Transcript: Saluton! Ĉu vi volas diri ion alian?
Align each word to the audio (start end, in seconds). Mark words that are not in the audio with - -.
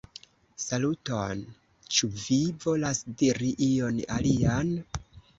Saluton! 0.61 1.41
Ĉu 1.97 2.07
vi 2.21 2.37
volas 2.63 3.01
diri 3.19 3.51
ion 3.67 3.99
alian? 4.15 4.73